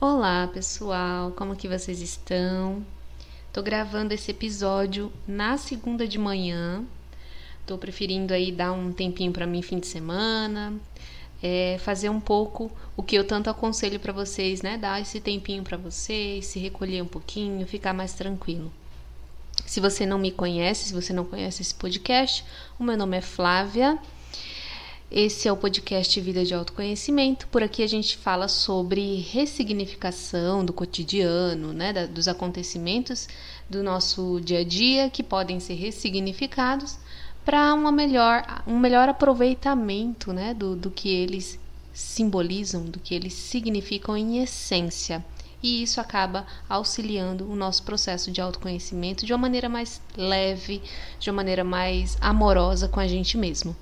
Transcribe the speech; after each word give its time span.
Olá, 0.00 0.46
pessoal. 0.46 1.32
Como 1.32 1.56
que 1.56 1.66
vocês 1.66 2.00
estão? 2.00 2.86
Tô 3.52 3.60
gravando 3.60 4.14
esse 4.14 4.30
episódio 4.30 5.12
na 5.26 5.58
segunda 5.58 6.06
de 6.06 6.16
manhã. 6.16 6.84
Tô 7.66 7.76
preferindo 7.76 8.32
aí 8.32 8.52
dar 8.52 8.70
um 8.70 8.92
tempinho 8.92 9.32
para 9.32 9.44
mim 9.44 9.60
fim 9.60 9.80
de 9.80 9.88
semana, 9.88 10.72
é, 11.42 11.78
fazer 11.80 12.10
um 12.10 12.20
pouco 12.20 12.70
o 12.96 13.02
que 13.02 13.16
eu 13.16 13.24
tanto 13.24 13.50
aconselho 13.50 13.98
para 13.98 14.12
vocês, 14.12 14.62
né? 14.62 14.78
Dar 14.78 15.00
esse 15.02 15.18
tempinho 15.18 15.64
para 15.64 15.76
vocês, 15.76 16.46
se 16.46 16.60
recolher 16.60 17.02
um 17.02 17.08
pouquinho, 17.08 17.66
ficar 17.66 17.92
mais 17.92 18.12
tranquilo. 18.12 18.72
Se 19.66 19.80
você 19.80 20.06
não 20.06 20.16
me 20.16 20.30
conhece, 20.30 20.84
se 20.84 20.94
você 20.94 21.12
não 21.12 21.24
conhece 21.24 21.60
esse 21.60 21.74
podcast, 21.74 22.44
o 22.78 22.84
meu 22.84 22.96
nome 22.96 23.16
é 23.16 23.20
Flávia. 23.20 23.98
Esse 25.10 25.48
é 25.48 25.52
o 25.52 25.56
podcast 25.56 26.20
Vida 26.20 26.44
de 26.44 26.52
Autoconhecimento. 26.52 27.48
Por 27.48 27.62
aqui 27.62 27.82
a 27.82 27.86
gente 27.86 28.14
fala 28.14 28.46
sobre 28.46 29.22
ressignificação 29.22 30.62
do 30.62 30.70
cotidiano, 30.70 31.72
né, 31.72 31.94
da, 31.94 32.04
dos 32.04 32.28
acontecimentos 32.28 33.26
do 33.70 33.82
nosso 33.82 34.38
dia 34.38 34.58
a 34.58 34.64
dia 34.64 35.08
que 35.08 35.22
podem 35.22 35.60
ser 35.60 35.76
ressignificados 35.76 36.98
para 37.42 37.74
melhor, 37.90 38.62
um 38.66 38.78
melhor 38.78 39.08
aproveitamento 39.08 40.30
né, 40.30 40.52
do, 40.52 40.76
do 40.76 40.90
que 40.90 41.08
eles 41.08 41.58
simbolizam, 41.90 42.84
do 42.84 43.00
que 43.00 43.14
eles 43.14 43.32
significam 43.32 44.14
em 44.14 44.42
essência. 44.42 45.24
E 45.62 45.82
isso 45.82 46.02
acaba 46.02 46.46
auxiliando 46.68 47.50
o 47.50 47.56
nosso 47.56 47.82
processo 47.82 48.30
de 48.30 48.42
autoconhecimento 48.42 49.24
de 49.24 49.32
uma 49.32 49.38
maneira 49.38 49.70
mais 49.70 50.02
leve, 50.14 50.82
de 51.18 51.30
uma 51.30 51.36
maneira 51.36 51.64
mais 51.64 52.18
amorosa 52.20 52.88
com 52.88 53.00
a 53.00 53.08
gente 53.08 53.38
mesmo 53.38 53.74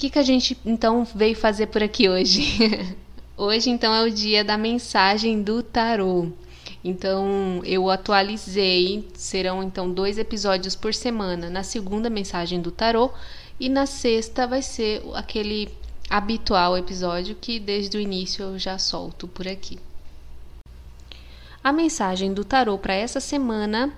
que, 0.00 0.08
que 0.08 0.18
a 0.18 0.22
gente 0.22 0.56
então 0.64 1.04
veio 1.04 1.36
fazer 1.36 1.66
por 1.66 1.82
aqui 1.82 2.08
hoje? 2.08 2.96
hoje, 3.36 3.68
então, 3.68 3.94
é 3.94 4.02
o 4.02 4.10
dia 4.10 4.42
da 4.42 4.56
mensagem 4.56 5.42
do 5.42 5.62
tarô. 5.62 6.28
Então, 6.82 7.60
eu 7.66 7.90
atualizei, 7.90 9.06
serão 9.12 9.62
então 9.62 9.92
dois 9.92 10.16
episódios 10.16 10.74
por 10.74 10.94
semana. 10.94 11.50
Na 11.50 11.62
segunda, 11.62 12.08
mensagem 12.08 12.62
do 12.62 12.70
tarô, 12.70 13.10
e 13.58 13.68
na 13.68 13.84
sexta 13.84 14.46
vai 14.46 14.62
ser 14.62 15.02
aquele 15.12 15.68
habitual 16.08 16.78
episódio 16.78 17.36
que 17.38 17.60
desde 17.60 17.98
o 17.98 18.00
início 18.00 18.42
eu 18.42 18.58
já 18.58 18.78
solto 18.78 19.28
por 19.28 19.46
aqui. 19.46 19.78
A 21.62 21.74
mensagem 21.74 22.32
do 22.32 22.42
tarô 22.42 22.78
para 22.78 22.94
essa 22.94 23.20
semana 23.20 23.92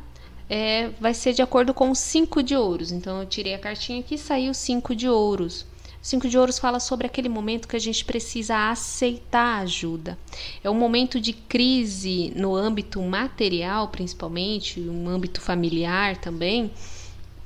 é, 0.51 0.89
vai 1.01 1.15
ser 1.15 1.33
de 1.33 1.43
acordo 1.43 1.73
com 1.73 1.95
cinco 1.95 2.43
de 2.43 2.57
ouros. 2.57 2.91
Então, 2.91 3.21
eu 3.21 3.27
tirei 3.27 3.55
a 3.55 3.59
cartinha 3.59 4.01
aqui 4.01 4.17
e 4.17 4.19
saiu 4.19 4.53
cinco 4.53 4.97
de 4.97 5.09
ouros. 5.09 5.65
Cinco 6.03 6.29
de 6.29 6.37
Ouros 6.37 6.59
fala 6.59 6.81
sobre 6.81 7.07
aquele 7.07 7.29
momento 7.29 7.69
que 7.69 7.77
a 7.77 7.79
gente 7.79 8.05
precisa 8.05 8.71
aceitar 8.71 9.63
ajuda. 9.63 10.19
É 10.63 10.69
um 10.69 10.75
momento 10.75 11.21
de 11.21 11.33
crise 11.33 12.33
no 12.35 12.57
âmbito 12.57 13.01
material, 13.01 13.87
principalmente, 13.87 14.81
no 14.81 15.09
âmbito 15.09 15.41
familiar 15.41 16.17
também. 16.17 16.73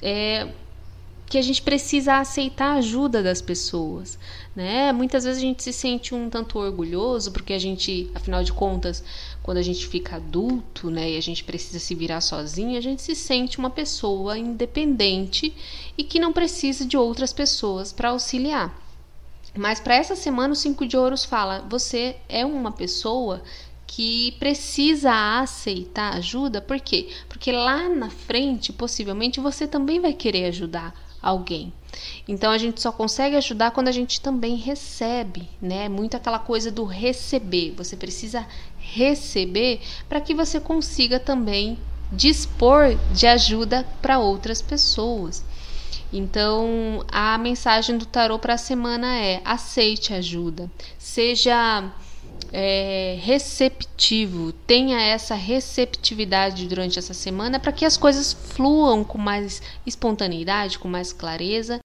É, 0.02 0.48
que 1.28 1.36
a 1.36 1.42
gente 1.42 1.60
precisa 1.60 2.18
aceitar 2.18 2.74
a 2.74 2.78
ajuda 2.78 3.20
das 3.20 3.42
pessoas, 3.42 4.16
né? 4.54 4.92
Muitas 4.92 5.24
vezes 5.24 5.38
a 5.42 5.46
gente 5.46 5.62
se 5.62 5.72
sente 5.72 6.14
um 6.14 6.30
tanto 6.30 6.58
orgulhoso 6.58 7.32
porque 7.32 7.52
a 7.52 7.58
gente, 7.58 8.08
afinal 8.14 8.44
de 8.44 8.52
contas, 8.52 9.02
quando 9.42 9.58
a 9.58 9.62
gente 9.62 9.86
fica 9.88 10.16
adulto, 10.16 10.88
né, 10.88 11.10
e 11.10 11.16
a 11.16 11.20
gente 11.20 11.42
precisa 11.42 11.80
se 11.80 11.94
virar 11.94 12.20
sozinho, 12.20 12.78
a 12.78 12.80
gente 12.80 13.02
se 13.02 13.14
sente 13.14 13.58
uma 13.58 13.70
pessoa 13.70 14.38
independente 14.38 15.52
e 15.98 16.04
que 16.04 16.20
não 16.20 16.32
precisa 16.32 16.84
de 16.84 16.96
outras 16.96 17.32
pessoas 17.32 17.92
para 17.92 18.10
auxiliar. 18.10 18.74
Mas 19.56 19.80
para 19.80 19.96
essa 19.96 20.14
semana 20.14 20.52
o 20.52 20.56
cinco 20.56 20.86
de 20.86 20.96
ouros 20.96 21.24
fala: 21.24 21.64
você 21.68 22.16
é 22.28 22.44
uma 22.44 22.70
pessoa 22.70 23.42
que 23.84 24.32
precisa 24.38 25.40
aceitar 25.40 26.14
ajuda, 26.14 26.60
por 26.60 26.78
quê? 26.80 27.08
Porque 27.28 27.50
lá 27.50 27.88
na 27.88 28.10
frente, 28.10 28.72
possivelmente, 28.72 29.40
você 29.40 29.66
também 29.66 30.00
vai 30.00 30.12
querer 30.12 30.46
ajudar 30.46 31.05
alguém. 31.26 31.72
Então 32.28 32.52
a 32.52 32.58
gente 32.58 32.80
só 32.80 32.92
consegue 32.92 33.36
ajudar 33.36 33.72
quando 33.72 33.88
a 33.88 33.92
gente 33.92 34.20
também 34.20 34.56
recebe, 34.56 35.48
né? 35.60 35.88
Muito 35.88 36.16
aquela 36.16 36.38
coisa 36.38 36.70
do 36.70 36.84
receber. 36.84 37.74
Você 37.76 37.96
precisa 37.96 38.46
receber 38.78 39.80
para 40.08 40.20
que 40.20 40.34
você 40.34 40.60
consiga 40.60 41.18
também 41.18 41.78
dispor 42.12 42.96
de 43.12 43.26
ajuda 43.26 43.84
para 44.00 44.18
outras 44.18 44.62
pessoas. 44.62 45.44
Então, 46.12 47.04
a 47.10 47.36
mensagem 47.36 47.98
do 47.98 48.06
tarô 48.06 48.38
para 48.38 48.54
a 48.54 48.58
semana 48.58 49.18
é: 49.18 49.40
aceite 49.44 50.14
ajuda, 50.14 50.70
seja 50.96 51.90
é, 52.52 53.18
receptivo, 53.20 54.52
tenha 54.66 55.00
essa 55.00 55.34
receptividade 55.34 56.66
durante 56.66 56.98
essa 56.98 57.14
semana 57.14 57.58
para 57.58 57.72
que 57.72 57.84
as 57.84 57.96
coisas 57.96 58.32
fluam 58.32 59.02
com 59.04 59.18
mais 59.18 59.62
espontaneidade, 59.86 60.78
com 60.78 60.88
mais 60.88 61.12
clareza. 61.12 61.80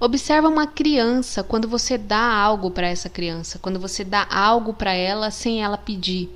Observa 0.00 0.48
uma 0.48 0.66
criança 0.66 1.44
quando 1.44 1.68
você 1.68 1.96
dá 1.96 2.34
algo 2.34 2.70
para 2.70 2.88
essa 2.88 3.08
criança, 3.08 3.58
quando 3.58 3.78
você 3.78 4.02
dá 4.02 4.26
algo 4.30 4.74
para 4.74 4.92
ela 4.92 5.30
sem 5.30 5.62
ela 5.62 5.78
pedir, 5.78 6.28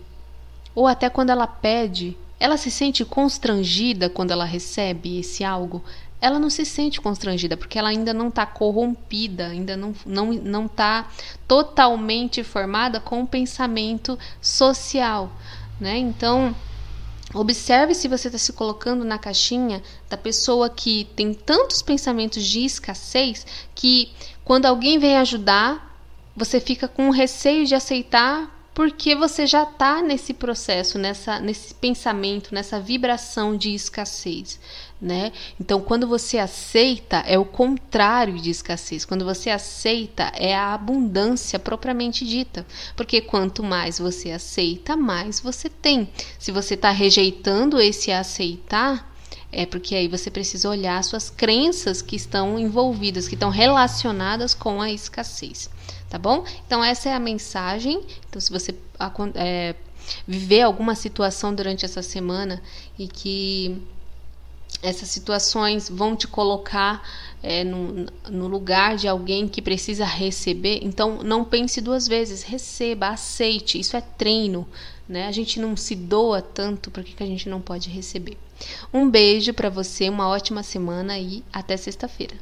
ou 0.75 0.87
até 0.87 1.11
quando 1.11 1.31
ela 1.31 1.47
pede, 1.47 2.17
ela 2.39 2.57
se 2.57 2.71
sente 2.71 3.05
constrangida 3.05 4.11
quando 4.11 4.31
ela 4.31 4.45
recebe 4.45 5.19
esse 5.19 5.43
algo 5.43 5.83
ela 6.21 6.39
não 6.39 6.49
se 6.49 6.65
sente 6.65 7.01
constrangida, 7.01 7.57
porque 7.57 7.79
ela 7.79 7.91
ainda 7.91 8.15
não 8.15 8.29
está 8.29 8.47
corrompida, 8.47 9.49
ainda 9.49 9.77
não 9.77 9.91
está 9.91 10.07
não, 10.07 10.33
não 10.33 10.69
tá 10.69 11.09
totalmente 11.47 12.43
formada 12.43 12.99
com 12.99 13.23
o 13.23 13.27
pensamento 13.27 14.19
social. 14.41 15.31
Né? 15.79 15.99
Então, 15.99 16.57
observe 17.35 17.95
se 17.95 18.09
você 18.09 18.29
está 18.29 18.39
se 18.39 18.53
colocando 18.53 19.05
na 19.05 19.19
caixinha 19.19 19.83
da 20.09 20.17
pessoa 20.17 20.71
que 20.71 21.07
tem 21.15 21.35
tantos 21.35 21.83
pensamentos 21.83 22.43
de 22.43 22.65
escassez 22.65 23.47
que 23.75 24.11
quando 24.43 24.67
alguém 24.67 24.99
vem 24.99 25.17
ajudar, 25.19 26.01
você 26.35 26.61
fica 26.61 26.89
com 26.89 27.11
receio 27.11 27.67
de 27.67 27.75
aceitar 27.75 28.56
porque 28.77 29.17
você 29.17 29.47
já 29.47 29.63
está 29.63 30.03
nesse 30.03 30.35
processo, 30.35 30.99
nessa, 30.99 31.41
nesse 31.41 31.73
pensamento, 31.73 32.55
nessa 32.55 32.79
vibração 32.79 33.57
de 33.57 33.75
escassez 33.75 34.61
né? 35.01 35.33
Então, 35.61 35.81
quando 35.81 36.07
você 36.07 36.39
aceita, 36.39 37.19
é 37.27 37.39
o 37.39 37.45
contrário 37.45 38.39
de 38.39 38.51
escassez. 38.51 39.05
Quando 39.05 39.25
você 39.25 39.51
aceita, 39.51 40.33
é 40.35 40.55
a 40.55 40.75
abundância 40.75 41.59
propriamente 41.59 42.25
dita. 42.25 42.67
Porque 42.95 43.21
quanto 43.21 43.63
mais 43.63 43.99
você 43.99 44.31
aceita, 44.31 44.97
mais 44.97 45.41
você 45.41 45.69
tem. 45.69 46.09
Se 46.39 46.51
você 46.51 46.75
está 46.75 46.91
rejeitando 46.91 47.81
esse 47.81 48.11
aceitar, 48.11 49.15
é 49.57 49.65
porque 49.65 49.95
aí 49.95 50.07
você 50.07 50.31
precisa 50.31 50.69
olhar 50.69 51.03
suas 51.03 51.31
crenças 51.31 52.03
que 52.03 52.15
estão 52.15 52.59
envolvidas, 52.59 53.27
que 53.27 53.35
estão 53.35 53.49
relacionadas 53.49 54.53
com 54.53 54.83
a 54.83 54.91
escassez. 54.93 55.71
Tá 56.11 56.19
bom? 56.19 56.45
Então, 56.67 56.85
essa 56.85 57.09
é 57.09 57.15
a 57.15 57.19
mensagem. 57.19 58.05
Então, 58.29 58.39
se 58.39 58.53
você 58.53 58.75
é, 59.35 59.75
viver 60.29 60.61
alguma 60.61 60.95
situação 60.95 61.55
durante 61.55 61.87
essa 61.87 62.03
semana 62.03 62.63
e 62.99 63.09
que 63.09 63.83
essas 64.83 65.09
situações 65.09 65.89
vão 65.89 66.15
te 66.15 66.29
colocar 66.29 67.03
é, 67.47 67.63
no, 67.63 68.07
no, 68.29 68.49
lugar 68.49 68.97
de 68.97 69.07
alguém 69.07 69.47
que 69.47 69.63
precisa 69.63 70.05
receber. 70.05 70.81
Então, 70.83 71.23
não 71.23 71.45
pense 71.45 71.81
duas 71.81 72.09
vezes, 72.09 72.43
receba, 72.43 73.11
aceite. 73.11 73.79
Isso 73.79 73.97
é 73.97 74.01
treino, 74.01 74.67
né? 75.09 75.29
A 75.29 75.33
gente 75.33 75.61
não 75.61 75.77
se 75.77 75.95
doa 75.95 76.43
tanto, 76.43 76.91
por 76.91 77.05
que, 77.05 77.23
a 77.23 77.27
gente 77.27 77.49
não 77.49 77.61
pode 77.61 77.89
receber? 77.89 78.37
Um 78.93 79.09
beijo 79.09 79.55
para 79.55 79.71
você, 79.71 80.09
uma 80.09 80.29
ótima 80.29 80.65
semana 80.65 81.17
e 81.21 81.45
até 81.53 81.77
sexta-feira. 81.77 82.35